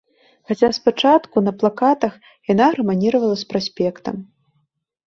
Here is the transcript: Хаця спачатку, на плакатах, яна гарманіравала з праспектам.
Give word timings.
Хаця 0.51 0.69
спачатку, 0.77 1.35
на 1.47 1.53
плакатах, 1.65 2.17
яна 2.53 2.63
гарманіравала 2.77 3.35
з 3.45 3.51
праспектам. 3.55 4.15